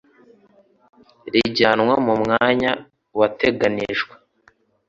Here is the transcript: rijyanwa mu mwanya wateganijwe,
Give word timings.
rijyanwa 1.33 1.93
mu 2.05 2.13
mwanya 2.21 2.71
wateganijwe, 3.19 4.13